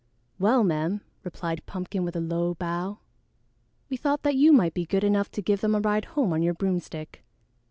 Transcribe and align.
"Well, 0.39 0.63
ma'am," 0.63 1.01
replied 1.23 1.63
Pumpkin 1.67 2.03
with 2.03 2.15
a 2.15 2.19
low 2.21 2.55
bow, 2.55 2.97
"we 3.87 3.97
thought 3.97 4.23
that 4.23 4.33
you 4.35 4.51
might 4.51 4.73
be 4.73 4.83
good 4.83 5.03
enough 5.03 5.29
to 5.33 5.43
give 5.43 5.61
them 5.61 5.75
a 5.75 5.79
ride 5.79 6.05
home 6.05 6.33
on 6.33 6.41
your 6.41 6.55
broomstick." 6.55 7.23